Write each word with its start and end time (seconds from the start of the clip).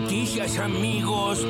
noticias, 0.00 0.58
amigos. 0.58 1.44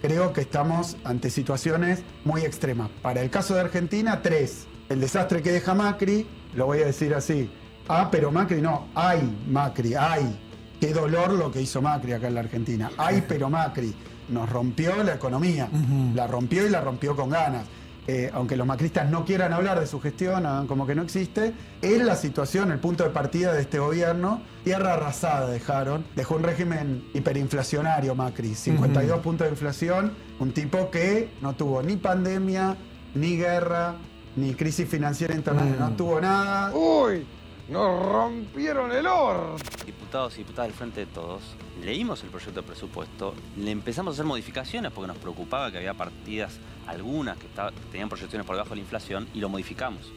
Creo 0.00 0.32
que 0.32 0.40
estamos 0.40 0.96
ante 1.04 1.28
situaciones 1.28 2.02
muy 2.24 2.42
extremas. 2.42 2.88
Para 3.02 3.20
el 3.20 3.28
caso 3.28 3.54
de 3.54 3.60
Argentina, 3.60 4.22
tres. 4.22 4.66
El 4.88 5.00
desastre 5.00 5.42
que 5.42 5.52
deja 5.52 5.74
Macri, 5.74 6.26
lo 6.54 6.66
voy 6.66 6.78
a 6.78 6.86
decir 6.86 7.12
así. 7.14 7.50
Ah, 7.86 8.08
pero 8.10 8.32
Macri 8.32 8.62
no, 8.62 8.86
hay 8.94 9.20
Macri, 9.48 9.94
hay. 9.94 10.38
Qué 10.80 10.94
dolor 10.94 11.32
lo 11.32 11.50
que 11.50 11.60
hizo 11.60 11.82
Macri 11.82 12.12
acá 12.12 12.28
en 12.28 12.34
la 12.34 12.40
Argentina. 12.40 12.90
Hay, 12.96 13.22
pero 13.28 13.50
Macri. 13.50 13.94
Nos 14.30 14.48
rompió 14.48 15.02
la 15.02 15.14
economía. 15.14 15.68
La 16.14 16.26
rompió 16.26 16.66
y 16.66 16.70
la 16.70 16.80
rompió 16.80 17.14
con 17.14 17.28
ganas. 17.28 17.66
Eh, 18.08 18.30
aunque 18.32 18.56
los 18.56 18.66
macristas 18.66 19.10
no 19.10 19.24
quieran 19.24 19.52
hablar 19.52 19.80
de 19.80 19.86
su 19.86 20.00
gestión, 20.00 20.46
hagan 20.46 20.68
como 20.68 20.86
que 20.86 20.94
no 20.94 21.02
existe, 21.02 21.52
es 21.82 22.02
la 22.02 22.14
situación, 22.14 22.70
el 22.70 22.78
punto 22.78 23.02
de 23.02 23.10
partida 23.10 23.52
de 23.52 23.62
este 23.62 23.80
gobierno. 23.80 24.42
Tierra 24.62 24.94
arrasada 24.94 25.48
dejaron, 25.50 26.04
dejó 26.14 26.36
un 26.36 26.44
régimen 26.44 27.04
hiperinflacionario 27.14 28.14
Macri, 28.14 28.54
52 28.54 29.20
puntos 29.20 29.46
de 29.46 29.52
inflación, 29.52 30.12
un 30.38 30.52
tipo 30.52 30.90
que 30.90 31.30
no 31.40 31.54
tuvo 31.54 31.82
ni 31.82 31.96
pandemia, 31.96 32.76
ni 33.14 33.36
guerra, 33.36 33.96
ni 34.36 34.54
crisis 34.54 34.88
financiera 34.88 35.34
internacional, 35.34 35.90
no 35.90 35.96
tuvo 35.96 36.20
nada. 36.20 36.72
¡Uy! 36.74 37.26
¡Nos 37.68 38.00
rompieron 38.00 38.92
el 38.92 39.08
oro! 39.08 39.56
Diputados 39.84 40.34
y 40.34 40.38
diputadas 40.38 40.68
del 40.68 40.76
Frente 40.76 41.00
de 41.00 41.06
Todos, 41.06 41.42
leímos 41.82 42.22
el 42.22 42.30
proyecto 42.30 42.60
de 42.60 42.66
presupuesto, 42.66 43.34
le 43.56 43.72
empezamos 43.72 44.12
a 44.12 44.14
hacer 44.14 44.24
modificaciones 44.24 44.92
porque 44.92 45.08
nos 45.08 45.18
preocupaba 45.18 45.72
que 45.72 45.78
había 45.78 45.92
partidas, 45.92 46.60
algunas 46.86 47.36
que, 47.38 47.48
tenían 47.90 48.08
proyecciones 48.08 48.46
por 48.46 48.54
debajo 48.54 48.70
de 48.70 48.76
la 48.76 48.82
inflación, 48.82 49.26
y 49.34 49.40
lo 49.40 49.48
modificamos. 49.48 50.12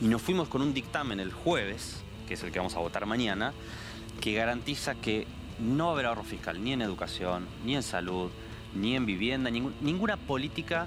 Y 0.00 0.06
nos 0.06 0.22
fuimos 0.22 0.48
con 0.48 0.62
un 0.62 0.72
dictamen 0.72 1.20
el 1.20 1.34
jueves, 1.34 2.02
que 2.26 2.32
es 2.32 2.42
el 2.42 2.50
que 2.50 2.60
vamos 2.60 2.76
a 2.76 2.78
votar 2.78 3.04
mañana, 3.04 3.52
que 4.22 4.32
garantiza 4.32 4.94
que 4.94 5.26
no 5.58 5.90
haber 5.90 6.06
ahorro 6.06 6.24
fiscal 6.24 6.64
ni 6.64 6.72
en 6.72 6.80
educación, 6.80 7.46
ni 7.66 7.76
en 7.76 7.82
salud, 7.82 8.30
ni 8.74 8.96
en 8.96 9.04
vivienda, 9.04 9.50
ninguna 9.50 10.16
política 10.16 10.86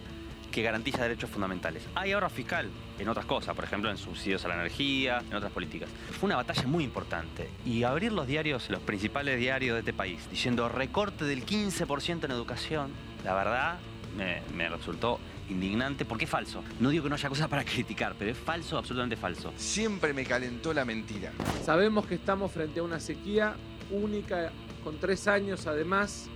que 0.59 0.63
garantiza 0.63 1.03
derechos 1.03 1.29
fundamentales. 1.29 1.87
Hay 1.95 2.11
ahorro 2.11 2.29
fiscal 2.29 2.69
en 2.99 3.07
otras 3.07 3.25
cosas, 3.25 3.55
por 3.55 3.63
ejemplo, 3.63 3.89
en 3.89 3.97
subsidios 3.97 4.43
a 4.43 4.49
la 4.49 4.55
energía, 4.55 5.23
en 5.29 5.33
otras 5.33 5.53
políticas. 5.53 5.89
Fue 6.19 6.27
una 6.27 6.35
batalla 6.35 6.63
muy 6.67 6.83
importante. 6.83 7.49
Y 7.65 7.83
abrir 7.83 8.11
los 8.11 8.27
diarios, 8.27 8.69
los 8.69 8.81
principales 8.81 9.39
diarios 9.39 9.75
de 9.75 9.79
este 9.79 9.93
país, 9.93 10.27
diciendo 10.29 10.67
recorte 10.67 11.23
del 11.23 11.45
15% 11.45 12.25
en 12.25 12.31
educación, 12.31 12.91
la 13.23 13.33
verdad 13.35 13.79
me, 14.17 14.41
me 14.53 14.67
resultó 14.67 15.21
indignante 15.49 16.03
porque 16.03 16.25
es 16.25 16.29
falso. 16.29 16.61
No 16.81 16.89
digo 16.89 17.03
que 17.03 17.09
no 17.09 17.15
haya 17.15 17.29
cosas 17.29 17.47
para 17.47 17.63
criticar, 17.63 18.15
pero 18.19 18.31
es 18.31 18.37
falso, 18.37 18.77
absolutamente 18.77 19.15
falso. 19.15 19.53
Siempre 19.55 20.13
me 20.13 20.25
calentó 20.25 20.73
la 20.73 20.83
mentira. 20.83 21.31
Sabemos 21.63 22.05
que 22.05 22.15
estamos 22.15 22.51
frente 22.51 22.81
a 22.81 22.83
una 22.83 22.99
sequía 22.99 23.55
única, 23.91 24.51
con 24.83 24.97
tres 24.99 25.25
años 25.29 25.67
además, 25.67 26.27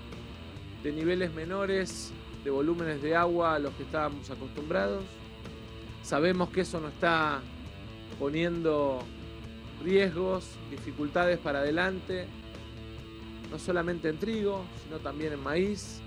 de 0.81 0.93
niveles 0.93 1.33
menores 1.33 2.13
de 2.43 2.49
volúmenes 2.49 3.01
de 3.01 3.15
agua 3.15 3.55
a 3.55 3.59
los 3.59 3.73
que 3.73 3.83
estábamos 3.83 4.29
acostumbrados. 4.29 5.03
Sabemos 6.01 6.49
que 6.49 6.61
eso 6.61 6.79
nos 6.79 6.93
está 6.93 7.41
poniendo 8.19 8.99
riesgos, 9.83 10.45
dificultades 10.69 11.39
para 11.39 11.59
adelante, 11.59 12.27
no 13.51 13.59
solamente 13.59 14.09
en 14.09 14.17
trigo, 14.17 14.63
sino 14.83 14.99
también 14.99 15.33
en 15.33 15.39
maíz, 15.41 16.01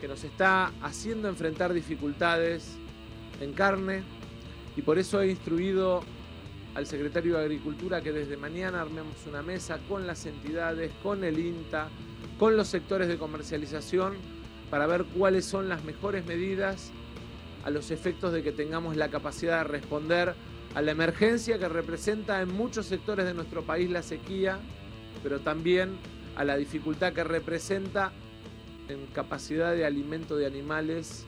que 0.00 0.08
nos 0.08 0.24
está 0.24 0.72
haciendo 0.82 1.28
enfrentar 1.28 1.72
dificultades 1.72 2.76
en 3.40 3.52
carne 3.52 4.02
y 4.76 4.82
por 4.82 4.98
eso 4.98 5.20
he 5.22 5.30
instruido 5.30 6.02
al 6.74 6.86
secretario 6.86 7.36
de 7.36 7.44
Agricultura 7.44 8.00
que 8.00 8.12
desde 8.12 8.36
mañana 8.36 8.80
armemos 8.80 9.14
una 9.28 9.42
mesa 9.42 9.78
con 9.88 10.06
las 10.06 10.24
entidades, 10.26 10.90
con 11.02 11.22
el 11.22 11.38
INTA, 11.38 11.88
con 12.38 12.56
los 12.56 12.68
sectores 12.68 13.08
de 13.08 13.18
comercialización 13.18 14.14
para 14.72 14.86
ver 14.86 15.04
cuáles 15.04 15.44
son 15.44 15.68
las 15.68 15.84
mejores 15.84 16.24
medidas 16.24 16.92
a 17.62 17.68
los 17.68 17.90
efectos 17.90 18.32
de 18.32 18.42
que 18.42 18.52
tengamos 18.52 18.96
la 18.96 19.10
capacidad 19.10 19.58
de 19.58 19.64
responder 19.64 20.34
a 20.74 20.80
la 20.80 20.92
emergencia 20.92 21.58
que 21.58 21.68
representa 21.68 22.40
en 22.40 22.54
muchos 22.54 22.86
sectores 22.86 23.26
de 23.26 23.34
nuestro 23.34 23.64
país 23.64 23.90
la 23.90 24.02
sequía, 24.02 24.58
pero 25.22 25.40
también 25.40 25.98
a 26.36 26.44
la 26.44 26.56
dificultad 26.56 27.12
que 27.12 27.22
representa 27.22 28.12
en 28.88 29.04
capacidad 29.08 29.74
de 29.74 29.84
alimento 29.84 30.38
de 30.38 30.46
animales, 30.46 31.26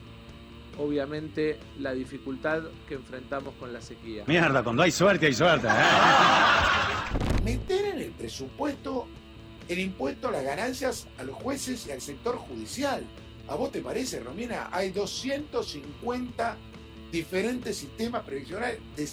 obviamente 0.79 1.59
la 1.79 1.93
dificultad 1.93 2.63
que 2.87 2.95
enfrentamos 2.95 3.53
con 3.59 3.71
la 3.71 3.81
sequía. 3.81 4.23
Mierda, 4.25 4.63
cuando 4.63 4.81
hay 4.81 4.89
suerte, 4.89 5.27
hay 5.27 5.35
suerte. 5.35 5.67
¿eh? 5.67 7.43
meter 7.43 7.85
en 7.93 8.01
el 8.01 8.09
presupuesto 8.09 9.05
el 9.67 9.77
impuesto 9.77 10.29
a 10.29 10.31
las 10.31 10.43
ganancias 10.43 11.07
a 11.19 11.23
los 11.23 11.35
jueces 11.35 11.85
y 11.85 11.91
al 11.91 12.01
sector 12.01 12.37
judicial. 12.37 13.05
¿A 13.47 13.55
vos 13.55 13.71
te 13.71 13.81
parece, 13.81 14.19
Romina? 14.21 14.69
Hay 14.71 14.89
250 14.91 16.57
diferentes 17.11 17.77
sistemas 17.77 18.23
previsionales 18.23 18.79
de 18.95 19.07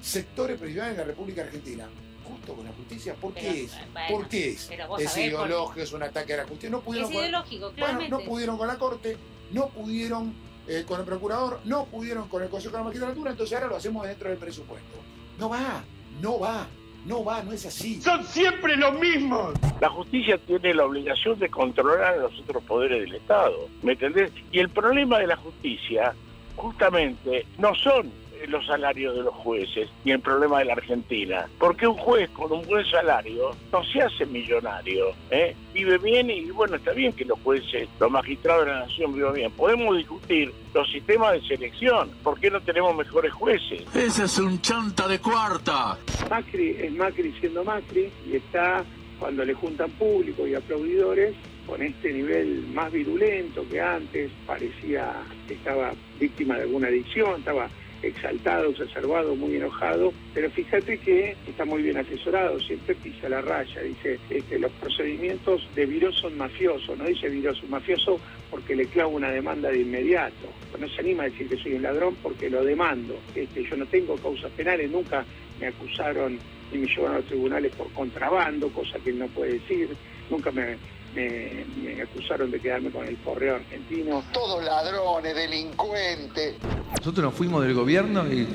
sectores 0.00 0.58
previsionales 0.58 0.94
en 0.94 1.00
la 1.00 1.04
República 1.06 1.42
Argentina. 1.42 1.88
Justo 2.24 2.54
con 2.54 2.64
la 2.64 2.72
justicia, 2.72 3.14
¿por 3.14 3.34
qué 3.34 3.64
es? 3.64 3.72
bueno, 3.92 4.08
¿Por 4.16 4.28
qué 4.28 4.50
es? 4.50 4.70
Es 4.70 4.86
por- 4.86 5.00
ideológico, 5.00 5.80
es 5.80 5.92
un 5.92 6.02
ataque 6.04 6.34
a 6.34 6.36
la 6.38 6.42
justicia. 6.44 6.70
No 6.70 6.80
pudieron 6.80 7.10
Es 7.10 7.14
con- 7.16 7.24
ideológico, 7.24 7.60
bueno, 7.62 7.76
claramente. 7.76 8.10
no 8.10 8.20
pudieron 8.20 8.58
con 8.58 8.66
la 8.68 8.78
Corte, 8.78 9.16
no 9.50 9.68
pudieron 9.68 10.32
eh, 10.68 10.84
con 10.86 11.00
el 11.00 11.04
Procurador, 11.06 11.60
no 11.64 11.84
pudieron 11.86 12.28
con 12.28 12.42
el 12.42 12.48
Consejo 12.48 12.72
de 12.72 12.78
la 12.78 12.84
Magistratura, 12.84 13.32
entonces 13.32 13.54
ahora 13.56 13.66
lo 13.68 13.76
hacemos 13.76 14.06
dentro 14.06 14.28
del 14.28 14.38
presupuesto. 14.38 14.96
No 15.38 15.48
va, 15.48 15.82
no 16.20 16.38
va, 16.38 16.68
no 17.06 17.24
va, 17.24 17.42
no 17.42 17.52
es 17.52 17.66
así. 17.66 18.00
Son 18.00 18.24
siempre 18.24 18.76
los 18.76 18.98
mismos. 18.98 19.54
La 19.80 19.88
justicia 19.88 20.38
tiene 20.38 20.74
la 20.74 20.84
obligación 20.84 21.38
de 21.38 21.48
controlar 21.48 22.14
a 22.14 22.16
los 22.16 22.38
otros 22.40 22.62
poderes 22.64 23.02
del 23.02 23.14
Estado, 23.14 23.68
¿me 23.82 23.92
entendés? 23.92 24.30
Y 24.50 24.60
el 24.60 24.68
problema 24.68 25.18
de 25.18 25.26
la 25.26 25.36
justicia, 25.36 26.14
justamente, 26.56 27.46
no 27.58 27.74
son 27.74 28.10
los 28.48 28.66
salarios 28.66 29.14
de 29.14 29.22
los 29.22 29.34
jueces 29.34 29.88
y 30.04 30.10
el 30.10 30.20
problema 30.20 30.58
de 30.60 30.66
la 30.66 30.74
Argentina. 30.74 31.46
Porque 31.58 31.86
un 31.86 31.96
juez 31.96 32.30
con 32.30 32.52
un 32.52 32.66
buen 32.66 32.84
salario 32.86 33.54
no 33.72 33.84
se 33.84 34.02
hace 34.02 34.26
millonario, 34.26 35.12
¿eh? 35.30 35.54
vive 35.74 35.98
bien 35.98 36.30
y 36.30 36.50
bueno, 36.50 36.76
está 36.76 36.92
bien 36.92 37.12
que 37.12 37.24
los 37.24 37.38
jueces, 37.40 37.88
los 37.98 38.10
magistrados 38.10 38.66
de 38.66 38.72
la 38.72 38.80
nación 38.80 39.14
vivan 39.14 39.34
bien. 39.34 39.52
Podemos 39.52 39.96
discutir 39.96 40.52
los 40.74 40.90
sistemas 40.90 41.32
de 41.32 41.42
selección, 41.42 42.10
¿por 42.22 42.38
qué 42.40 42.50
no 42.50 42.60
tenemos 42.60 42.96
mejores 42.96 43.32
jueces? 43.32 43.82
Ese 43.94 44.24
es 44.24 44.38
un 44.38 44.60
chanta 44.60 45.08
de 45.08 45.18
cuarta. 45.18 45.98
Macri 46.30 46.76
es 46.78 46.92
Macri 46.92 47.32
siendo 47.40 47.64
Macri 47.64 48.10
y 48.26 48.36
está 48.36 48.84
cuando 49.18 49.44
le 49.44 49.54
juntan 49.54 49.90
público 49.92 50.46
y 50.46 50.54
aplaudidores 50.54 51.34
con 51.66 51.80
este 51.80 52.12
nivel 52.12 52.66
más 52.74 52.90
virulento 52.90 53.64
que 53.70 53.80
antes, 53.80 54.30
parecía 54.46 55.12
que 55.46 55.54
estaba 55.54 55.92
víctima 56.18 56.56
de 56.56 56.62
alguna 56.62 56.88
adicción, 56.88 57.38
estaba 57.38 57.68
exaltado, 58.02 58.70
exacerbado, 58.70 59.34
muy 59.34 59.56
enojado, 59.56 60.12
pero 60.34 60.50
fíjate 60.50 60.98
que 60.98 61.36
está 61.46 61.64
muy 61.64 61.82
bien 61.82 61.96
asesorado, 61.96 62.58
siempre 62.60 62.94
pisa 62.96 63.28
la 63.28 63.40
raya, 63.40 63.82
dice, 63.82 64.18
este, 64.30 64.58
los 64.58 64.72
procedimientos 64.72 65.66
de 65.74 65.86
Viró 65.86 66.12
son 66.12 66.36
mafiosos, 66.36 66.98
no 66.98 67.04
dice 67.04 67.28
un 67.28 67.70
mafioso 67.70 68.20
porque 68.50 68.74
le 68.74 68.86
clavo 68.86 69.16
una 69.16 69.30
demanda 69.30 69.70
de 69.70 69.80
inmediato, 69.80 70.48
no 70.78 70.88
se 70.88 71.00
anima 71.00 71.24
a 71.24 71.28
decir 71.28 71.48
que 71.48 71.56
soy 71.56 71.74
un 71.74 71.82
ladrón 71.82 72.16
porque 72.22 72.50
lo 72.50 72.64
demando, 72.64 73.18
este, 73.34 73.62
yo 73.64 73.76
no 73.76 73.86
tengo 73.86 74.16
causas 74.16 74.50
penales, 74.52 74.90
nunca 74.90 75.24
me 75.60 75.68
acusaron 75.68 76.38
y 76.72 76.78
me 76.78 76.86
llevaron 76.86 77.14
a 77.14 77.18
los 77.18 77.26
tribunales 77.26 77.72
por 77.74 77.92
contrabando, 77.92 78.68
cosa 78.68 78.98
que 79.02 79.10
él 79.10 79.18
no 79.18 79.26
puede 79.28 79.54
decir, 79.54 79.90
nunca 80.30 80.50
me, 80.50 80.76
me- 81.14 81.64
me 81.82 82.02
acusaron 82.02 82.50
de 82.50 82.58
quedarme 82.60 82.90
con 82.90 83.06
el 83.06 83.16
correo 83.18 83.56
argentino. 83.56 84.22
Todos 84.32 84.64
ladrones, 84.64 85.34
delincuentes. 85.34 86.54
Nosotros 86.98 87.24
nos 87.24 87.34
fuimos 87.34 87.62
del 87.64 87.74
gobierno 87.74 88.26
y 88.32 88.46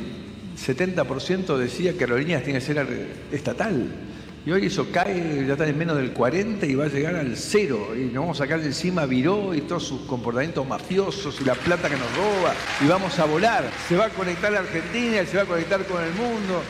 70% 0.58 1.58
decía 1.58 1.94
que 1.98 2.04
Aerolíneas 2.04 2.44
tiene 2.44 2.60
que 2.60 2.66
ser 2.66 3.08
estatal. 3.32 3.88
Y 4.46 4.52
hoy 4.52 4.68
eso 4.68 4.88
cae, 4.94 5.44
ya 5.46 5.54
está 5.54 5.68
en 5.68 5.78
menos 5.78 5.98
del 5.98 6.14
40 6.14 6.66
y 6.66 6.74
va 6.76 6.86
a 6.86 6.88
llegar 6.88 7.16
al 7.16 7.36
cero. 7.36 7.90
Y 7.94 8.06
nos 8.06 8.24
vamos 8.24 8.40
a 8.40 8.46
sacar 8.46 8.62
de 8.62 8.68
encima 8.68 9.02
a 9.02 9.06
Viró 9.06 9.54
y 9.54 9.60
todos 9.62 9.84
sus 9.84 10.02
comportamientos 10.04 10.66
mafiosos 10.66 11.40
y 11.42 11.44
la 11.44 11.54
plata 11.54 11.90
que 11.90 11.98
nos 11.98 12.16
roba. 12.16 12.54
Y 12.82 12.88
vamos 12.88 13.20
a 13.20 13.26
volar. 13.26 13.70
Se 13.90 13.98
va 13.98 14.06
a 14.06 14.10
conectar 14.10 14.50
la 14.54 14.60
Argentina 14.60 15.22
y 15.22 15.26
se 15.28 15.36
va 15.36 15.44
a 15.44 15.48
conectar 15.48 15.84
con 15.86 16.02
el 16.02 16.12
mundo. 16.14 16.62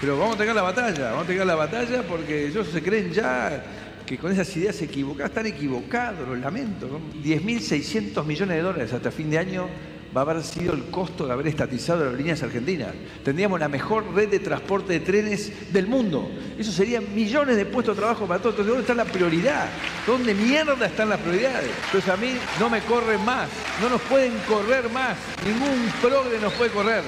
Pero 0.00 0.18
vamos 0.18 0.34
a 0.34 0.38
tener 0.38 0.54
la 0.54 0.62
batalla, 0.62 1.10
vamos 1.10 1.24
a 1.24 1.26
tener 1.26 1.46
la 1.46 1.54
batalla 1.54 2.02
porque 2.02 2.48
ellos 2.48 2.68
se 2.68 2.82
creen 2.82 3.12
ya 3.12 3.64
que 4.04 4.18
con 4.18 4.30
esas 4.30 4.54
ideas 4.56 4.80
equivocadas, 4.82 5.30
están 5.30 5.46
equivocados, 5.46 6.28
lo 6.28 6.36
lamento. 6.36 6.86
¿no? 6.86 7.00
10.600 7.22 8.24
millones 8.24 8.56
de 8.56 8.62
dólares 8.62 8.92
hasta 8.92 9.10
fin 9.10 9.30
de 9.30 9.38
año 9.38 9.68
va 10.14 10.22
a 10.22 10.24
haber 10.24 10.42
sido 10.42 10.74
el 10.74 10.84
costo 10.84 11.26
de 11.26 11.32
haber 11.32 11.46
estatizado 11.46 12.04
las 12.04 12.14
líneas 12.14 12.42
argentinas. 12.42 12.88
Tendríamos 13.24 13.60
la 13.60 13.68
mejor 13.68 14.12
red 14.14 14.28
de 14.28 14.38
transporte 14.38 14.94
de 14.94 15.00
trenes 15.00 15.72
del 15.72 15.86
mundo. 15.86 16.30
Eso 16.58 16.72
serían 16.72 17.14
millones 17.14 17.56
de 17.56 17.66
puestos 17.66 17.96
de 17.96 18.00
trabajo 18.00 18.26
para 18.26 18.40
todos. 18.40 18.54
Entonces, 18.54 18.68
¿dónde 18.68 18.82
está 18.82 18.94
la 18.94 19.04
prioridad? 19.04 19.68
¿Dónde 20.06 20.34
mierda 20.34 20.86
están 20.86 21.08
las 21.08 21.20
prioridades? 21.20 21.70
Entonces, 21.86 22.10
a 22.10 22.16
mí 22.16 22.34
no 22.60 22.70
me 22.70 22.80
corren 22.82 23.24
más. 23.24 23.48
No 23.80 23.88
nos 23.88 24.00
pueden 24.02 24.32
correr 24.48 24.90
más. 24.90 25.16
Ningún 25.44 25.90
progre 26.00 26.38
nos 26.40 26.52
puede 26.54 26.70
correr. 26.70 27.02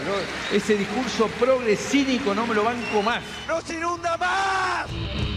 Ese 0.52 0.76
discurso 0.76 1.28
progre 1.38 1.76
cínico 1.76 2.34
no 2.34 2.46
me 2.46 2.54
lo 2.54 2.64
banco 2.64 3.02
más. 3.02 3.22
¡No 3.46 3.60
se 3.60 3.74
inunda 3.74 4.16
más! 4.16 5.27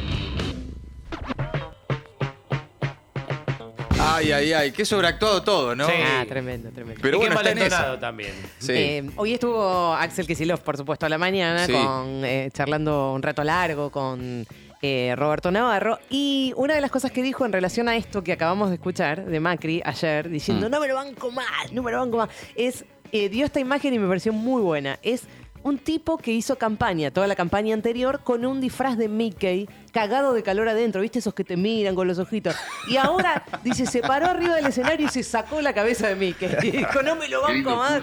Ay, 4.03 4.31
ay, 4.31 4.53
ay, 4.53 4.71
qué 4.71 4.83
sobreactuado 4.83 5.43
todo, 5.43 5.75
¿no? 5.75 5.85
Sí. 5.87 5.93
Ah, 5.95 6.25
tremendo, 6.27 6.69
tremendo. 6.71 6.99
Pero 7.01 7.17
y 7.17 7.21
qué 7.21 7.25
bueno, 7.27 7.39
está 7.41 7.51
en 7.51 7.57
esa. 7.59 7.99
también. 7.99 8.31
Sí. 8.57 8.71
Eh, 8.73 9.09
hoy 9.15 9.33
estuvo 9.33 9.93
Axel 9.93 10.25
Kisilov, 10.27 10.59
por 10.61 10.75
supuesto, 10.77 11.05
a 11.05 11.09
la 11.09 11.17
mañana, 11.17 11.65
Sí. 11.65 11.73
con, 11.73 12.25
eh, 12.25 12.49
charlando 12.53 13.13
un 13.13 13.21
rato 13.21 13.43
largo 13.43 13.91
con 13.91 14.45
eh, 14.81 15.13
Roberto 15.15 15.51
Navarro. 15.51 15.99
Y 16.09 16.53
una 16.55 16.73
de 16.73 16.81
las 16.81 16.89
cosas 16.89 17.11
que 17.11 17.21
dijo 17.21 17.45
en 17.45 17.53
relación 17.53 17.87
a 17.87 17.95
esto 17.95 18.23
que 18.23 18.31
acabamos 18.33 18.69
de 18.69 18.75
escuchar 18.75 19.23
de 19.25 19.39
Macri 19.39 19.81
ayer, 19.85 20.27
diciendo, 20.29 20.67
Mm. 20.67 20.71
no 20.71 20.79
me 20.79 20.87
lo 20.87 20.95
banco 20.95 21.29
más, 21.31 21.71
no 21.71 21.83
me 21.83 21.91
lo 21.91 21.99
banco 21.99 22.17
más, 22.17 22.29
es, 22.55 22.83
eh, 23.11 23.29
dio 23.29 23.45
esta 23.45 23.59
imagen 23.59 23.93
y 23.93 23.99
me 23.99 24.07
pareció 24.07 24.33
muy 24.33 24.61
buena. 24.63 24.97
Es 25.03 25.23
un 25.63 25.77
tipo 25.77 26.17
que 26.17 26.31
hizo 26.31 26.57
campaña, 26.57 27.11
toda 27.11 27.27
la 27.27 27.35
campaña 27.35 27.73
anterior, 27.73 28.21
con 28.23 28.45
un 28.45 28.61
disfraz 28.61 28.97
de 28.97 29.07
Mickey, 29.07 29.67
cagado 29.91 30.33
de 30.33 30.43
calor 30.43 30.69
adentro, 30.69 31.01
¿viste? 31.01 31.19
Esos 31.19 31.33
que 31.33 31.43
te 31.43 31.57
miran 31.57 31.95
con 31.95 32.07
los 32.07 32.17
ojitos. 32.19 32.55
Y 32.87 32.97
ahora, 32.97 33.43
dice, 33.63 33.85
se 33.85 34.01
paró 34.01 34.27
arriba 34.27 34.55
del 34.55 34.65
escenario 34.67 35.05
y 35.05 35.09
se 35.09 35.23
sacó 35.23 35.61
la 35.61 35.73
cabeza 35.73 36.07
de 36.07 36.15
Mickey. 36.15 36.49
Y 36.63 36.71
dijo, 36.77 37.01
no 37.03 37.15
me 37.15 37.27
lo 37.27 37.41
banco 37.41 37.75
más. 37.75 38.01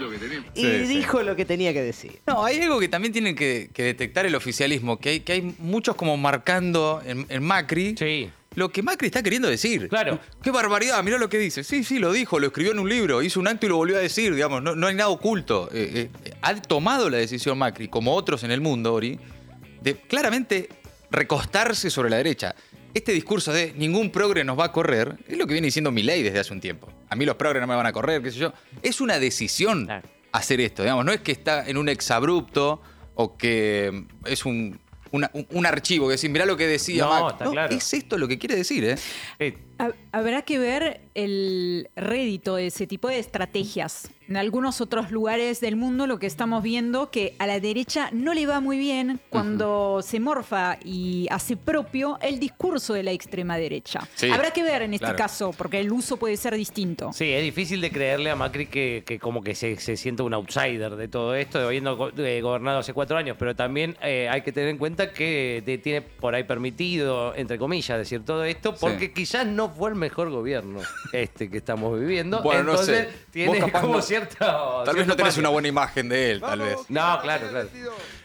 Y 0.55 0.61
Sí, 0.61 0.67
sí. 0.85 0.87
dijo 0.87 1.21
lo 1.23 1.35
que 1.35 1.45
tenía 1.45 1.73
que 1.73 1.81
decir. 1.81 2.19
No, 2.27 2.43
hay 2.45 2.59
algo 2.61 2.79
que 2.79 2.87
también 2.87 3.11
tiene 3.13 3.35
que, 3.35 3.69
que 3.73 3.83
detectar 3.83 4.25
el 4.25 4.35
oficialismo, 4.35 4.97
que 4.97 5.09
hay, 5.09 5.19
que 5.21 5.33
hay 5.33 5.55
muchos 5.59 5.95
como 5.95 6.15
marcando 6.17 7.01
en, 7.05 7.25
en 7.29 7.43
Macri 7.43 7.95
Sí. 7.97 8.29
Lo 8.55 8.69
que 8.71 8.81
Macri 8.83 9.07
está 9.07 9.21
queriendo 9.23 9.47
decir. 9.47 9.87
Claro. 9.89 10.19
Qué 10.41 10.51
barbaridad, 10.51 11.01
mirá 11.03 11.17
lo 11.17 11.29
que 11.29 11.37
dice. 11.37 11.63
Sí, 11.63 11.83
sí, 11.83 11.99
lo 11.99 12.11
dijo, 12.11 12.39
lo 12.39 12.47
escribió 12.47 12.71
en 12.71 12.79
un 12.79 12.89
libro, 12.89 13.21
hizo 13.21 13.39
un 13.39 13.47
acto 13.47 13.65
y 13.65 13.69
lo 13.69 13.77
volvió 13.77 13.97
a 13.97 13.99
decir, 13.99 14.33
digamos, 14.33 14.61
no, 14.63 14.75
no 14.75 14.87
hay 14.87 14.95
nada 14.95 15.09
oculto. 15.09 15.69
Eh, 15.71 16.09
eh, 16.25 16.31
ha 16.41 16.55
tomado 16.55 17.09
la 17.09 17.17
decisión 17.17 17.57
Macri, 17.57 17.87
como 17.87 18.13
otros 18.15 18.43
en 18.43 18.51
el 18.51 18.61
mundo, 18.61 18.93
Ori, 18.93 19.19
de 19.81 19.95
claramente 19.95 20.69
recostarse 21.11 21.89
sobre 21.89 22.09
la 22.09 22.17
derecha. 22.17 22.55
Este 22.93 23.11
discurso 23.11 23.53
de 23.53 23.73
ningún 23.77 24.09
progre 24.11 24.43
nos 24.43 24.57
va 24.57 24.65
a 24.65 24.71
correr 24.71 25.17
es 25.27 25.37
lo 25.37 25.45
que 25.45 25.53
viene 25.53 25.67
diciendo 25.67 25.91
Milei 25.91 26.23
desde 26.23 26.39
hace 26.39 26.53
un 26.53 26.59
tiempo. 26.59 26.91
A 27.09 27.15
mí 27.15 27.25
los 27.25 27.35
progres 27.35 27.61
no 27.61 27.67
me 27.67 27.75
van 27.75 27.85
a 27.85 27.93
correr, 27.93 28.21
qué 28.23 28.31
sé 28.31 28.39
yo. 28.39 28.53
Es 28.81 28.99
una 28.99 29.19
decisión 29.19 29.85
Claro. 29.85 30.07
hacer 30.31 30.59
esto, 30.61 30.81
digamos. 30.83 31.05
No 31.05 31.11
es 31.11 31.21
que 31.21 31.31
está 31.31 31.67
en 31.67 31.77
un 31.77 31.87
exabrupto 31.87 32.81
o 33.13 33.37
que 33.37 34.05
es 34.25 34.45
un, 34.45 34.79
una- 35.11 35.29
un- 35.33 35.47
un 35.51 35.65
archivo 35.65 36.07
que 36.07 36.11
decir, 36.13 36.29
mirá 36.29 36.45
lo 36.45 36.57
que 36.57 36.67
decía 36.67 37.03
No, 37.05 37.09
Macri. 37.09 37.27
está 37.37 37.51
claro. 37.51 37.75
Es 37.75 37.93
esto 37.93 38.17
lo 38.17 38.27
que 38.27 38.37
quiere 38.37 38.55
decir, 38.55 38.83
¿eh? 38.85 38.95
Eh, 39.39 39.57
Habrá 40.11 40.41
que 40.41 40.59
ver 40.59 41.01
el 41.15 41.87
rédito 41.95 42.55
de 42.57 42.67
ese 42.67 42.85
tipo 42.87 43.07
de 43.07 43.19
estrategias. 43.19 44.09
En 44.27 44.37
algunos 44.37 44.79
otros 44.79 45.09
lugares 45.09 45.59
del 45.59 45.75
mundo 45.75 46.05
lo 46.05 46.19
que 46.19 46.27
estamos 46.27 46.61
viendo 46.61 47.09
que 47.09 47.33
a 47.39 47.47
la 47.47 47.59
derecha 47.59 48.09
no 48.11 48.33
le 48.35 48.45
va 48.45 48.59
muy 48.59 48.77
bien 48.77 49.19
cuando 49.29 50.01
se 50.03 50.19
morfa 50.19 50.77
y 50.85 51.25
hace 51.31 51.57
propio 51.57 52.19
el 52.21 52.39
discurso 52.39 52.93
de 52.93 53.01
la 53.03 53.11
extrema 53.11 53.57
derecha. 53.57 54.07
Sí, 54.15 54.29
Habrá 54.29 54.51
que 54.51 54.61
ver 54.61 54.83
en 54.83 54.93
este 54.93 55.05
claro. 55.05 55.17
caso, 55.17 55.51
porque 55.57 55.79
el 55.79 55.91
uso 55.91 56.17
puede 56.17 56.37
ser 56.37 56.53
distinto. 56.55 57.11
Sí, 57.11 57.31
es 57.31 57.41
difícil 57.41 57.81
de 57.81 57.89
creerle 57.91 58.29
a 58.29 58.35
Macri 58.35 58.67
que, 58.67 59.03
que 59.05 59.17
como 59.17 59.41
que 59.41 59.55
se, 59.55 59.77
se 59.77 59.97
siente 59.97 60.21
un 60.21 60.33
outsider 60.35 60.95
de 60.95 61.07
todo 61.07 61.33
esto, 61.33 61.59
habiendo 61.65 61.97
go- 61.97 62.11
eh, 62.17 62.41
gobernado 62.41 62.79
hace 62.79 62.93
cuatro 62.93 63.17
años, 63.17 63.35
pero 63.39 63.55
también 63.55 63.97
eh, 64.03 64.27
hay 64.29 64.41
que 64.43 64.51
tener 64.51 64.69
en 64.69 64.77
cuenta 64.77 65.11
que 65.11 65.63
te- 65.65 65.79
tiene 65.79 66.01
por 66.01 66.35
ahí 66.35 66.43
permitido, 66.43 67.33
entre 67.35 67.57
comillas, 67.57 67.97
decir 67.97 68.23
todo 68.23 68.43
esto, 68.43 68.75
porque 68.75 69.11
quizás 69.11 69.47
no 69.47 69.68
fue 69.69 69.89
el 69.89 69.95
mejor 69.95 70.29
gobierno 70.29 70.79
este 71.13 71.49
que 71.49 71.57
estamos 71.57 71.99
viviendo. 71.99 72.41
Bueno, 72.41 72.63
no 72.63 72.71
Entonces, 72.71 73.07
sé. 73.07 73.17
tiene 73.31 73.71
como 73.71 73.95
no- 73.97 74.01
cierto... 74.01 74.83
Tal 74.85 74.95
vez 74.95 75.07
no 75.07 75.15
tenés 75.15 75.37
una 75.37 75.49
buena 75.49 75.67
imagen 75.67 76.09
de 76.09 76.31
él, 76.31 76.41
tal 76.41 76.59
vez. 76.59 76.77
No, 76.89 77.19
claro, 77.21 77.47
claro. 77.49 77.69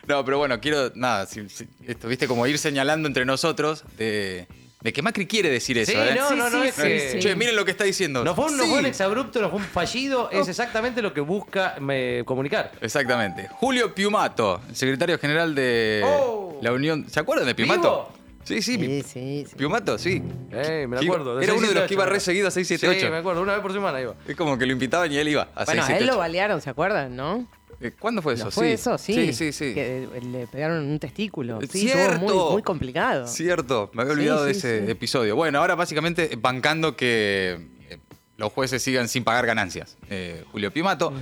No, 0.06 0.24
pero 0.24 0.38
bueno, 0.38 0.60
quiero, 0.60 0.90
nada, 0.94 1.26
si- 1.26 1.48
si- 1.48 1.68
esto, 1.86 2.08
viste, 2.08 2.26
como 2.28 2.46
ir 2.46 2.58
señalando 2.58 3.08
entre 3.08 3.24
nosotros 3.24 3.84
de, 3.96 4.46
de 4.82 4.92
que 4.92 5.00
Macri 5.00 5.26
quiere 5.26 5.48
decir 5.48 5.78
eso, 5.78 5.92
Sí, 5.92 5.98
¿eh? 5.98 6.14
no, 6.14 6.30
no, 6.36 6.50
no, 6.50 6.62
es 6.62 6.74
que- 6.74 7.18
Che, 7.20 7.34
miren 7.36 7.56
lo 7.56 7.64
que 7.64 7.70
está 7.70 7.84
diciendo. 7.84 8.22
No 8.22 8.34
fue, 8.34 8.46
un, 8.46 8.56
no 8.56 8.64
fue 8.66 8.78
un 8.80 8.86
exabrupto, 8.86 9.40
no 9.40 9.48
fue 9.50 9.58
un 9.60 9.64
fallido, 9.64 10.30
es 10.30 10.46
exactamente 10.48 11.00
lo 11.00 11.14
que 11.14 11.20
busca 11.22 11.76
me, 11.80 12.22
comunicar. 12.26 12.72
Exactamente. 12.80 13.48
Julio 13.50 13.94
Piumato, 13.94 14.60
el 14.68 14.76
secretario 14.76 15.18
general 15.18 15.54
de 15.54 16.02
Oh. 16.04 16.58
la 16.60 16.72
Unión. 16.72 17.08
¿Se 17.08 17.18
acuerdan 17.20 17.46
de 17.46 17.54
Piumato? 17.54 18.12
Sí, 18.44 18.62
sí, 18.62 18.76
Sí, 18.76 19.02
sí, 19.02 19.46
sí. 19.48 19.56
Piumato, 19.56 19.98
sí. 19.98 20.22
Eh, 20.52 20.86
me 20.88 20.98
Que 20.98 21.04
iba- 21.06 21.14
acuerdo. 21.16 21.40
era 21.40 21.52
uno 21.54 21.66
de 21.68 21.74
los 21.74 21.84
678, 21.84 21.88
que 21.88 21.94
iba 21.94 22.06
re 22.06 22.20
seguido 22.20 22.48
a 22.48 22.50
678. 22.50 23.06
Sí, 23.06 23.10
me 23.12 23.18
acuerdo, 23.18 23.42
una 23.42 23.52
vez 23.54 23.62
por 23.62 23.72
semana 23.72 24.00
iba. 24.00 24.14
Es 24.28 24.36
como 24.36 24.56
que 24.58 24.66
lo 24.66 24.72
invitaban 24.72 25.10
y 25.12 25.16
él 25.16 25.28
iba 25.28 25.48
a 25.54 25.64
Bueno, 25.64 25.82
a 25.82 25.86
él 25.86 26.06
678. 26.06 26.12
lo 26.12 26.18
balearon, 26.18 26.60
¿se 26.60 26.70
acuerdan, 26.70 27.16
no? 27.16 27.46
Eh, 27.80 27.90
¿Cuándo 27.98 28.22
fue 28.22 28.34
eso? 28.34 28.44
¿No 28.46 28.50
fue 28.50 28.68
sí. 28.68 28.72
eso? 28.74 28.98
Sí. 28.98 29.14
Sí, 29.14 29.32
sí, 29.32 29.52
sí. 29.52 29.74
Que 29.74 30.04
eh, 30.04 30.20
le 30.22 30.46
pegaron 30.46 30.84
un 30.84 30.98
testículo. 30.98 31.58
Sí, 31.62 31.80
Cierto. 31.80 32.14
estuvo 32.14 32.44
muy, 32.46 32.52
muy 32.54 32.62
complicado. 32.62 33.26
Cierto, 33.26 33.90
me 33.94 34.02
había 34.02 34.14
Sí, 34.14 34.20
olvidado 34.20 34.44
de 34.44 34.54
sí, 34.54 34.58
ese 34.58 34.84
sí. 34.86 34.90
episodio. 34.90 35.34
Bueno, 35.36 35.58
ahora 35.58 35.74
básicamente 35.74 36.30
bancando 36.38 36.96
que 36.96 37.58
eh, 37.90 37.98
los 38.36 38.52
jueces 38.52 38.82
sigan 38.82 39.08
sin 39.08 39.24
pagar 39.24 39.44
ganancias. 39.46 39.96
Eh, 40.08 40.44
Julio 40.52 40.72
Pimato. 40.72 41.12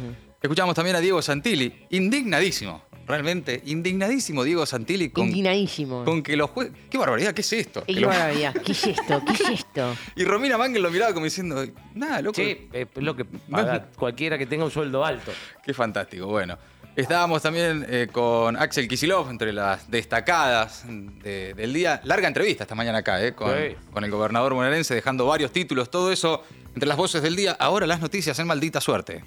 Escuchamos 0.43 0.75
también 0.75 0.97
a 0.97 1.01
Diego 1.01 1.23
Santilli, 1.23 1.87
indignadísimo, 1.91 2.83
realmente 3.13 3.61
indignadísimo 3.67 4.43
Diego 4.43 4.65
Santilli 4.65 5.11
con, 5.11 5.27
Indignadísimo. 5.27 6.03
con 6.05 6.23
que 6.23 6.35
los 6.35 6.49
jueces... 6.49 6.73
¡Qué 6.91 6.97
barbaridad! 6.97 7.35
¿Qué 7.35 7.43
es 7.43 7.53
esto? 7.53 7.85
Qué 7.87 8.05
barbaridad. 8.07 8.55
¿Qué 8.65 8.73
es 8.73 8.87
esto? 8.87 9.23
¿Qué 9.27 9.33
es 9.35 9.41
esto? 9.61 9.95
Y 10.17 10.25
Romina 10.25 10.57
Mangel 10.57 10.83
lo 10.83 10.91
miraba 10.91 11.13
como 11.13 11.25
diciendo, 11.25 11.63
nada, 11.95 12.23
loco. 12.23 12.37
Sí, 12.37 12.69
eh, 12.73 12.87
es 12.95 13.03
lo 13.03 13.15
que 13.15 13.27
paga 13.27 13.89
cualquiera 13.97 14.39
que 14.39 14.47
tenga 14.47 14.65
un 14.65 14.71
sueldo 14.71 15.05
alto. 15.05 15.31
Qué 15.63 15.75
fantástico. 15.75 16.27
Bueno, 16.27 16.57
estábamos 16.97 17.43
también 17.43 17.85
eh, 17.89 18.09
con 18.11 18.57
Axel 18.57 18.89
Kisilov, 18.89 19.29
entre 19.29 19.53
las 19.53 19.91
destacadas 19.91 20.85
de- 20.89 21.53
del 21.55 21.73
día. 21.75 22.01
Larga 22.05 22.29
entrevista 22.29 22.65
esta 22.65 22.75
mañana 22.75 22.99
acá, 22.99 23.23
eh, 23.23 23.35
con, 23.35 23.51
Sí. 23.51 23.77
con 23.93 24.05
el 24.05 24.11
gobernador 24.11 24.55
bonaerense, 24.55 24.95
dejando 24.95 25.27
varios 25.27 25.53
títulos, 25.53 25.91
todo 25.91 26.11
eso 26.13 26.43
entre 26.75 26.87
las 26.89 26.97
voces 26.97 27.21
del 27.23 27.37
día. 27.37 27.53
Ahora 27.61 27.87
las 27.87 28.01
noticias 28.01 28.39
en 28.39 28.47
maldita 28.47 28.81
suerte. 28.81 29.23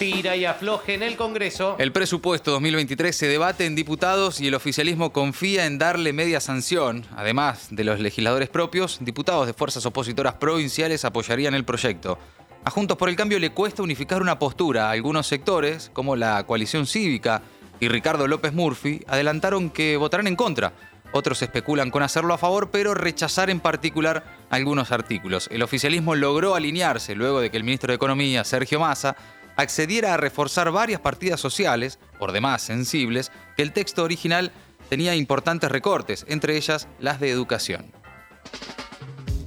Tira 0.00 0.34
y 0.34 0.46
afloje 0.46 0.94
en 0.94 1.02
el 1.02 1.14
Congreso. 1.14 1.76
El 1.78 1.92
presupuesto 1.92 2.52
2023 2.52 3.14
se 3.14 3.28
debate 3.28 3.66
en 3.66 3.74
diputados 3.74 4.40
y 4.40 4.46
el 4.46 4.54
oficialismo 4.54 5.12
confía 5.12 5.66
en 5.66 5.76
darle 5.76 6.14
media 6.14 6.40
sanción. 6.40 7.04
Además 7.14 7.68
de 7.70 7.84
los 7.84 8.00
legisladores 8.00 8.48
propios, 8.48 8.96
diputados 9.02 9.46
de 9.46 9.52
fuerzas 9.52 9.84
opositoras 9.84 10.32
provinciales 10.36 11.04
apoyarían 11.04 11.52
el 11.52 11.66
proyecto. 11.66 12.18
A 12.64 12.70
Juntos 12.70 12.96
por 12.96 13.10
el 13.10 13.16
Cambio 13.16 13.38
le 13.38 13.50
cuesta 13.50 13.82
unificar 13.82 14.22
una 14.22 14.38
postura. 14.38 14.90
Algunos 14.90 15.26
sectores, 15.26 15.90
como 15.92 16.16
la 16.16 16.46
coalición 16.46 16.86
cívica 16.86 17.42
y 17.78 17.88
Ricardo 17.88 18.26
López 18.26 18.54
Murphy, 18.54 19.02
adelantaron 19.06 19.68
que 19.68 19.98
votarán 19.98 20.28
en 20.28 20.36
contra. 20.36 20.72
Otros 21.12 21.42
especulan 21.42 21.90
con 21.90 22.02
hacerlo 22.02 22.32
a 22.32 22.38
favor, 22.38 22.70
pero 22.70 22.94
rechazar 22.94 23.50
en 23.50 23.60
particular 23.60 24.24
algunos 24.48 24.92
artículos. 24.92 25.48
El 25.50 25.62
oficialismo 25.62 26.14
logró 26.14 26.54
alinearse 26.54 27.14
luego 27.14 27.40
de 27.40 27.50
que 27.50 27.58
el 27.58 27.64
ministro 27.64 27.90
de 27.90 27.96
Economía, 27.96 28.44
Sergio 28.44 28.78
Massa, 28.80 29.16
accediera 29.60 30.14
a 30.14 30.16
reforzar 30.16 30.70
varias 30.70 31.00
partidas 31.00 31.40
sociales, 31.40 31.98
por 32.18 32.32
demás 32.32 32.62
sensibles, 32.62 33.30
que 33.56 33.62
el 33.62 33.72
texto 33.72 34.02
original 34.02 34.52
tenía 34.88 35.14
importantes 35.14 35.70
recortes, 35.70 36.26
entre 36.28 36.56
ellas 36.56 36.88
las 36.98 37.20
de 37.20 37.30
educación. 37.30 37.92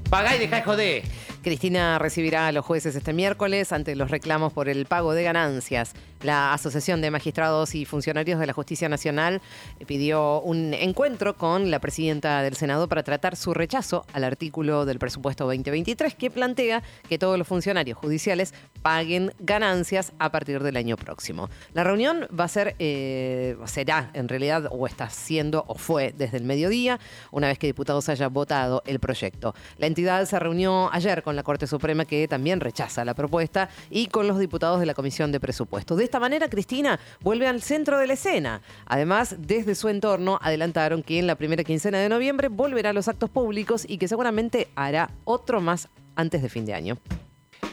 Pagá 0.09 0.35
y 0.35 0.39
dejá 0.39 0.57
de 0.57 0.61
joder. 0.61 1.03
Cristina 1.43 1.99
recibirá 1.99 2.47
a 2.47 2.51
los 2.51 2.63
jueces 2.63 2.95
este 2.95 3.13
miércoles 3.13 3.73
ante 3.73 3.95
los 3.95 4.09
reclamos 4.09 4.53
por 4.53 4.69
el 4.69 4.85
pago 4.85 5.13
de 5.13 5.23
ganancias. 5.23 5.93
La 6.23 6.53
Asociación 6.53 7.01
de 7.01 7.11
Magistrados 7.11 7.75
y 7.75 7.83
Funcionarios 7.83 8.39
de 8.39 8.47
la 8.47 8.53
Justicia 8.53 8.87
Nacional 8.87 9.41
pidió 9.85 10.39
un 10.39 10.73
encuentro 10.73 11.35
con 11.35 11.69
la 11.69 11.79
presidenta 11.79 12.41
del 12.41 12.55
Senado 12.55 12.87
para 12.87 13.03
tratar 13.03 13.35
su 13.35 13.53
rechazo 13.53 14.05
al 14.13 14.23
artículo 14.23 14.85
del 14.85 14.99
presupuesto 14.99 15.43
2023 15.43 16.15
que 16.15 16.31
plantea 16.31 16.81
que 17.09 17.19
todos 17.19 17.37
los 17.37 17.45
funcionarios 17.45 17.97
judiciales 17.97 18.53
paguen 18.81 19.33
ganancias 19.39 20.13
a 20.17 20.31
partir 20.31 20.63
del 20.63 20.77
año 20.77 20.95
próximo. 20.95 21.49
La 21.73 21.83
reunión 21.83 22.25
va 22.37 22.45
a 22.45 22.47
ser, 22.47 22.77
eh, 22.79 23.57
será 23.65 24.09
en 24.13 24.29
realidad, 24.29 24.69
o 24.71 24.87
está 24.87 25.09
siendo, 25.09 25.65
o 25.67 25.75
fue 25.75 26.13
desde 26.17 26.37
el 26.37 26.45
mediodía, 26.45 27.01
una 27.31 27.47
vez 27.47 27.59
que 27.59 27.67
diputados 27.67 28.07
haya 28.07 28.29
votado 28.29 28.81
el 28.85 28.99
proyecto. 28.99 29.55
La 29.77 29.87
entidad 29.87 30.23
se 30.25 30.39
reunió 30.39 30.89
ayer 30.93 31.21
con 31.21 31.35
la 31.35 31.43
Corte 31.43 31.67
Suprema, 31.67 32.05
que 32.05 32.29
también 32.29 32.61
rechaza 32.61 33.03
la 33.03 33.13
propuesta, 33.13 33.67
y 33.89 34.07
con 34.07 34.25
los 34.25 34.39
diputados 34.39 34.79
de 34.79 34.85
la 34.85 34.93
Comisión 34.93 35.33
de 35.33 35.41
Presupuesto. 35.41 35.97
De 35.97 36.12
esta 36.13 36.19
manera, 36.19 36.47
Cristina 36.47 36.99
vuelve 37.21 37.47
al 37.47 37.63
centro 37.63 37.97
de 37.97 38.05
la 38.05 38.13
escena. 38.13 38.61
Además, 38.85 39.35
desde 39.39 39.73
su 39.73 39.89
entorno 39.89 40.37
adelantaron 40.43 41.01
que 41.01 41.17
en 41.17 41.25
la 41.25 41.33
primera 41.33 41.63
quincena 41.63 41.97
de 41.97 42.07
noviembre 42.07 42.49
volverá 42.49 42.91
a 42.91 42.93
los 42.93 43.07
actos 43.07 43.31
públicos 43.31 43.83
y 43.87 43.97
que 43.97 44.07
seguramente 44.07 44.67
hará 44.75 45.09
otro 45.23 45.59
más 45.59 45.89
antes 46.15 46.43
de 46.43 46.49
fin 46.49 46.67
de 46.67 46.75
año. 46.75 46.99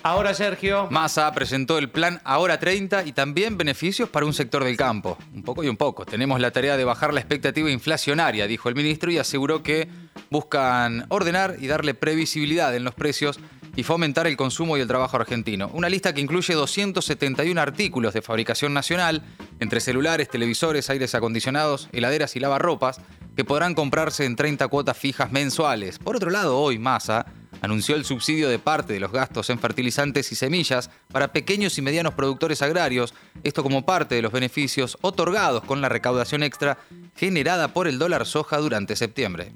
Ahora, 0.02 0.32
Sergio. 0.32 0.88
Massa 0.90 1.30
presentó 1.32 1.76
el 1.76 1.90
plan 1.90 2.22
Ahora 2.24 2.58
30 2.58 3.04
y 3.04 3.12
también 3.12 3.58
beneficios 3.58 4.08
para 4.08 4.24
un 4.24 4.32
sector 4.32 4.64
del 4.64 4.78
campo. 4.78 5.18
Un 5.34 5.42
poco 5.42 5.62
y 5.62 5.68
un 5.68 5.76
poco. 5.76 6.06
Tenemos 6.06 6.40
la 6.40 6.50
tarea 6.50 6.78
de 6.78 6.84
bajar 6.84 7.12
la 7.12 7.20
expectativa 7.20 7.70
inflacionaria, 7.70 8.46
dijo 8.46 8.70
el 8.70 8.74
ministro, 8.74 9.10
y 9.10 9.18
aseguró 9.18 9.62
que 9.62 9.86
buscan 10.30 11.04
ordenar 11.10 11.56
y 11.58 11.66
darle 11.66 11.92
previsibilidad 11.92 12.74
en 12.74 12.84
los 12.84 12.94
precios 12.94 13.38
y 13.76 13.82
fomentar 13.82 14.26
el 14.26 14.36
consumo 14.36 14.76
y 14.76 14.80
el 14.80 14.88
trabajo 14.88 15.16
argentino. 15.16 15.70
Una 15.72 15.88
lista 15.88 16.12
que 16.12 16.20
incluye 16.20 16.54
271 16.54 17.60
artículos 17.60 18.14
de 18.14 18.22
fabricación 18.22 18.74
nacional, 18.74 19.22
entre 19.60 19.80
celulares, 19.80 20.28
televisores, 20.28 20.90
aires 20.90 21.14
acondicionados, 21.14 21.88
heladeras 21.92 22.36
y 22.36 22.40
lavarropas, 22.40 23.00
que 23.36 23.44
podrán 23.44 23.74
comprarse 23.74 24.24
en 24.24 24.36
30 24.36 24.68
cuotas 24.68 24.98
fijas 24.98 25.32
mensuales. 25.32 25.98
Por 25.98 26.16
otro 26.16 26.30
lado, 26.30 26.58
hoy 26.58 26.78
Massa 26.78 27.26
anunció 27.62 27.94
el 27.94 28.04
subsidio 28.04 28.48
de 28.48 28.58
parte 28.58 28.92
de 28.92 29.00
los 29.00 29.12
gastos 29.12 29.50
en 29.50 29.58
fertilizantes 29.58 30.32
y 30.32 30.34
semillas 30.34 30.90
para 31.12 31.32
pequeños 31.32 31.76
y 31.78 31.82
medianos 31.82 32.14
productores 32.14 32.62
agrarios, 32.62 33.14
esto 33.44 33.62
como 33.62 33.84
parte 33.84 34.14
de 34.14 34.22
los 34.22 34.32
beneficios 34.32 34.98
otorgados 35.00 35.64
con 35.64 35.80
la 35.80 35.88
recaudación 35.88 36.42
extra 36.42 36.78
generada 37.16 37.68
por 37.68 37.86
el 37.86 37.98
dólar 37.98 38.26
soja 38.26 38.58
durante 38.58 38.96
septiembre. 38.96 39.52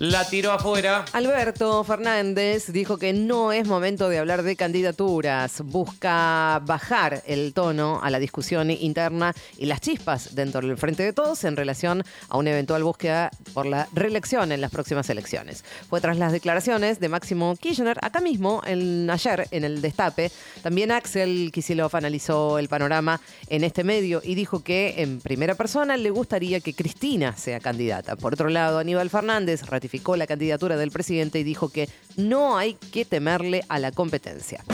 La 0.00 0.28
tiró 0.28 0.50
afuera. 0.50 1.04
Alberto 1.12 1.84
Fernández 1.84 2.72
dijo 2.72 2.98
que 2.98 3.12
no 3.12 3.52
es 3.52 3.64
momento 3.64 4.08
de 4.08 4.18
hablar 4.18 4.42
de 4.42 4.56
candidaturas. 4.56 5.60
Busca 5.64 6.60
bajar 6.64 7.22
el 7.26 7.54
tono 7.54 8.00
a 8.02 8.10
la 8.10 8.18
discusión 8.18 8.72
interna 8.72 9.32
y 9.56 9.66
las 9.66 9.80
chispas 9.80 10.34
dentro 10.34 10.66
del 10.66 10.76
Frente 10.78 11.04
de 11.04 11.12
Todos 11.12 11.44
en 11.44 11.54
relación 11.54 12.02
a 12.28 12.36
una 12.38 12.50
eventual 12.50 12.82
búsqueda 12.82 13.30
por 13.52 13.66
la 13.66 13.86
reelección 13.92 14.50
en 14.50 14.60
las 14.60 14.72
próximas 14.72 15.08
elecciones. 15.10 15.64
Fue 15.88 16.00
tras 16.00 16.18
las 16.18 16.32
declaraciones 16.32 16.98
de 16.98 17.08
Máximo 17.08 17.54
Kirchner, 17.54 17.98
acá 18.02 18.20
mismo, 18.20 18.62
en, 18.66 19.08
ayer, 19.08 19.46
en 19.52 19.62
el 19.62 19.80
Destape. 19.80 20.32
También 20.64 20.90
Axel 20.90 21.52
Kicillof 21.52 21.94
analizó 21.94 22.58
el 22.58 22.68
panorama 22.68 23.20
en 23.48 23.62
este 23.62 23.84
medio 23.84 24.22
y 24.24 24.34
dijo 24.34 24.64
que 24.64 24.94
en 25.02 25.20
primera 25.20 25.54
persona 25.54 25.96
le 25.96 26.10
gustaría 26.10 26.58
que 26.58 26.74
Cristina 26.74 27.36
sea 27.36 27.60
candidata. 27.60 28.16
Por 28.16 28.32
otro 28.32 28.48
lado, 28.48 28.80
Aníbal 28.80 29.08
Fernández 29.08 29.62
ratificó 29.84 30.16
la 30.16 30.26
candidatura 30.26 30.78
del 30.78 30.90
presidente 30.90 31.38
y 31.38 31.42
dijo 31.42 31.68
que 31.68 31.90
no 32.16 32.56
hay 32.56 32.72
que 32.74 33.04
temerle 33.04 33.64
a 33.68 33.78
la 33.78 33.92
competencia. 33.92 34.64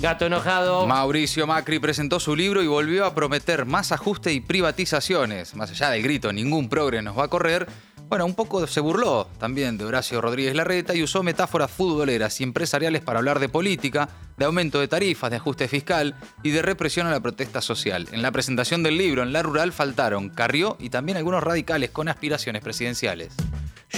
Gato 0.00 0.24
enojado. 0.24 0.86
Mauricio 0.86 1.46
Macri 1.46 1.78
presentó 1.78 2.20
su 2.20 2.34
libro 2.34 2.62
y 2.62 2.66
volvió 2.66 3.04
a 3.04 3.14
prometer 3.14 3.66
más 3.66 3.92
ajuste 3.92 4.32
y 4.32 4.40
privatizaciones. 4.40 5.54
Más 5.54 5.70
allá 5.70 5.90
del 5.90 6.02
grito, 6.02 6.32
ningún 6.32 6.70
progre 6.70 7.02
nos 7.02 7.18
va 7.18 7.24
a 7.24 7.28
correr. 7.28 7.66
Bueno, 8.08 8.24
un 8.24 8.34
poco 8.34 8.66
se 8.66 8.80
burló 8.80 9.26
también 9.38 9.76
de 9.76 9.84
Horacio 9.84 10.20
Rodríguez 10.20 10.54
Larreta 10.54 10.94
y 10.94 11.02
usó 11.02 11.22
metáforas 11.22 11.70
futboleras 11.70 12.40
y 12.40 12.44
empresariales 12.44 13.02
para 13.02 13.18
hablar 13.18 13.40
de 13.40 13.48
política, 13.48 14.08
de 14.36 14.44
aumento 14.44 14.80
de 14.80 14.86
tarifas, 14.88 15.30
de 15.30 15.36
ajuste 15.36 15.66
fiscal 15.66 16.14
y 16.42 16.50
de 16.50 16.62
represión 16.62 17.06
a 17.08 17.10
la 17.10 17.20
protesta 17.20 17.60
social. 17.60 18.06
En 18.12 18.22
la 18.22 18.30
presentación 18.30 18.82
del 18.82 18.96
libro 18.96 19.22
en 19.22 19.32
La 19.32 19.42
Rural 19.42 19.72
faltaron 19.72 20.30
Carrió 20.30 20.76
y 20.78 20.88
también 20.90 21.18
algunos 21.18 21.42
radicales 21.42 21.90
con 21.90 22.08
aspiraciones 22.08 22.62
presidenciales. 22.62 23.34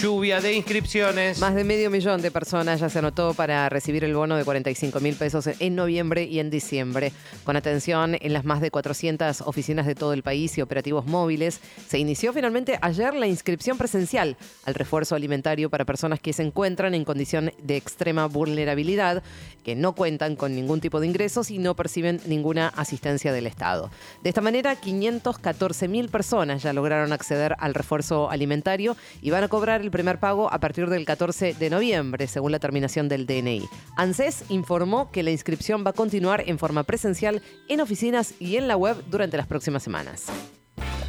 Lluvia 0.01 0.41
de 0.41 0.55
inscripciones. 0.55 1.41
Más 1.41 1.57
de 1.57 1.65
medio 1.65 1.91
millón 1.91 2.23
de 2.23 2.31
personas 2.31 2.79
ya 2.79 2.89
se 2.89 3.01
anotó 3.01 3.35
para 3.35 3.69
recibir 3.69 4.05
el 4.05 4.15
bono 4.15 4.37
de 4.37 4.45
45 4.45 5.01
mil 5.01 5.17
pesos 5.17 5.49
en 5.59 5.75
noviembre 5.75 6.23
y 6.23 6.39
en 6.39 6.51
diciembre. 6.51 7.13
Con 7.43 7.57
atención 7.57 8.17
en 8.21 8.33
las 8.33 8.45
más 8.45 8.61
de 8.61 8.71
400 8.71 9.41
oficinas 9.41 9.87
de 9.87 9.97
todo 9.97 10.13
el 10.13 10.23
país 10.23 10.57
y 10.57 10.63
operativos 10.63 11.07
móviles, 11.07 11.61
se 11.89 11.99
inició 11.99 12.33
finalmente 12.33 12.79
ayer 12.81 13.13
la 13.13 13.27
inscripción 13.27 13.77
presencial 13.77 14.37
al 14.65 14.75
refuerzo 14.75 15.17
alimentario 15.17 15.69
para 15.69 15.85
personas 15.85 16.21
que 16.21 16.33
se 16.33 16.45
encuentran 16.45 16.95
en 16.95 17.05
condición 17.05 17.51
de 17.61 17.77
extrema 17.77 18.27
vulnerabilidad, 18.27 19.25
que 19.65 19.75
no 19.75 19.95
cuentan 19.97 20.37
con 20.37 20.55
ningún 20.55 20.81
tipo 20.81 21.01
de 21.01 21.09
ingresos 21.09 21.51
y 21.51 21.59
no 21.59 21.75
perciben 21.75 22.21
ninguna 22.25 22.69
asistencia 22.69 23.33
del 23.33 23.49
Estado. 23.49 23.91
De 24.23 24.29
esta 24.29 24.43
manera, 24.43 24.77
514 24.77 25.89
mil 25.89 26.09
personas 26.09 26.63
ya 26.63 26.73
lograron 26.73 27.13
acceder 27.13 27.57
al 27.59 27.75
refuerzo 27.75 28.31
alimentario 28.31 28.97
y 29.21 29.31
van 29.31 29.43
a 29.43 29.49
cobrar 29.49 29.88
primer 29.91 30.19
pago 30.19 30.53
a 30.53 30.59
partir 30.61 30.89
del 30.89 31.05
14 31.05 31.55
de 31.55 31.71
noviembre, 31.71 32.27
según 32.27 32.53
la 32.53 32.59
terminación 32.59 33.09
del 33.09 33.27
DNI. 33.27 33.69
ANSES 33.97 34.45
informó 34.49 35.11
que 35.11 35.23
la 35.23 35.31
inscripción 35.31 35.85
va 35.85 35.91
a 35.91 35.95
continuar 35.95 36.45
en 36.47 36.59
forma 36.59 36.85
presencial 36.85 37.43
en 37.69 37.81
oficinas 37.81 38.35
y 38.39 38.57
en 38.57 38.69
la 38.69 38.77
web 38.77 39.03
durante 39.09 39.37
las 39.37 39.47
próximas 39.47 39.83
semanas. 39.83 40.27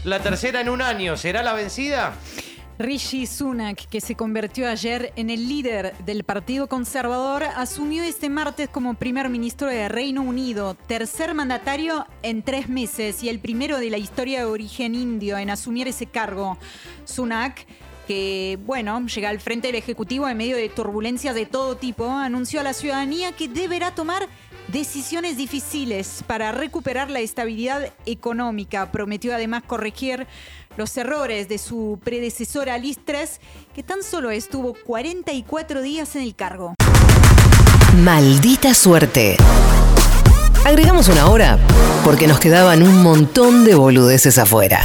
La 0.04 0.22
tercera 0.22 0.62
en 0.62 0.70
un 0.70 0.82
año, 0.82 1.18
¿será 1.18 1.44
la 1.44 1.54
vencida? 1.54 2.14
Rishi 2.80 3.28
Sunak, 3.28 3.90
que 3.90 4.00
se 4.00 4.16
convirtió 4.16 4.70
ayer 4.70 5.12
en 5.18 5.30
el 5.30 5.50
líder 5.50 5.94
del 6.06 6.24
Partido 6.24 6.68
Conservador, 6.68 7.44
asumió 7.44 8.04
este 8.04 8.30
martes 8.30 8.70
como 8.70 8.94
primer 8.94 9.28
ministro 9.28 9.68
de 9.68 9.90
Reino 9.90 10.22
Unido, 10.22 10.76
tercer 10.88 11.34
mandatario 11.34 12.08
en 12.24 12.42
tres 12.42 12.70
meses 12.70 13.22
y 13.22 13.28
el 13.28 13.40
primero 13.40 13.80
de 13.80 13.90
la 13.90 13.98
historia 13.98 14.40
de 14.40 14.46
origen 14.46 14.96
indio 14.96 15.38
en 15.38 15.50
asumir 15.50 15.90
ese 15.90 16.06
cargo. 16.06 16.58
Sunak 17.04 17.66
que, 18.10 18.58
bueno, 18.66 19.06
llega 19.06 19.30
al 19.30 19.40
frente 19.40 19.68
del 19.68 19.76
Ejecutivo 19.76 20.28
en 20.28 20.36
medio 20.36 20.58
de 20.58 20.68
turbulencias 20.68 21.36
de 21.36 21.46
todo 21.46 21.78
tipo, 21.78 22.10
anunció 22.10 22.60
a 22.60 22.64
la 22.64 22.74
ciudadanía 22.74 23.34
que 23.34 23.48
deberá 23.48 23.94
tomar 23.94 24.28
decisiones 24.68 25.38
difíciles 25.38 26.24
para 26.26 26.52
recuperar 26.52 27.12
la 27.12 27.20
estabilidad 27.20 27.94
económica. 28.08 28.92
Prometió 28.92 29.36
además 29.36 29.62
corregir 29.62 30.26
los 30.76 30.98
errores 30.98 31.48
de 31.50 31.60
su 31.60 32.00
predecesora 32.04 32.80
Liz 32.80 32.98
Truss, 32.98 33.40
que 33.76 33.84
tan 33.84 34.02
solo 34.02 34.32
estuvo 34.32 34.74
44 34.74 35.84
días 35.84 36.16
en 36.16 36.24
el 36.24 36.34
cargo. 36.34 36.74
Maldita 37.98 38.74
suerte. 38.74 39.38
Agregamos 40.66 41.10
una 41.10 41.28
hora 41.30 41.60
porque 42.04 42.26
nos 42.26 42.40
quedaban 42.40 42.82
un 42.82 43.04
montón 43.04 43.66
de 43.66 43.76
boludeces 43.76 44.40
afuera. 44.40 44.82